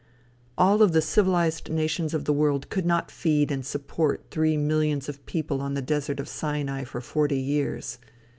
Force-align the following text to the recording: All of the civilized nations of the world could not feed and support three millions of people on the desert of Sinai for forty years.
All 0.57 0.81
of 0.81 0.93
the 0.93 1.01
civilized 1.03 1.69
nations 1.69 2.15
of 2.15 2.25
the 2.25 2.33
world 2.33 2.71
could 2.71 2.87
not 2.87 3.11
feed 3.11 3.51
and 3.51 3.63
support 3.63 4.25
three 4.31 4.57
millions 4.57 5.07
of 5.07 5.23
people 5.27 5.61
on 5.61 5.75
the 5.75 5.81
desert 5.83 6.19
of 6.19 6.27
Sinai 6.27 6.85
for 6.85 7.01
forty 7.01 7.37
years. 7.39 7.99